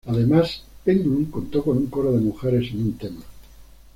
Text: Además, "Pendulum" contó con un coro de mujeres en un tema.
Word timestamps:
Además, 0.07 0.63
"Pendulum" 0.83 1.25
contó 1.29 1.63
con 1.63 1.77
un 1.77 1.85
coro 1.85 2.11
de 2.13 2.21
mujeres 2.21 2.71
en 2.71 2.79
un 2.85 2.93
tema. 2.97 3.21